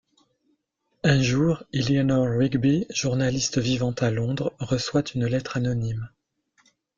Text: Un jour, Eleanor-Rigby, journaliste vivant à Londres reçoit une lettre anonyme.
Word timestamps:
Un 1.03 1.21
jour, 1.21 1.63
Eleanor-Rigby, 1.73 2.87
journaliste 2.89 3.59
vivant 3.59 3.91
à 3.99 4.09
Londres 4.09 4.51
reçoit 4.57 5.03
une 5.13 5.27
lettre 5.27 5.57
anonyme. 5.57 6.09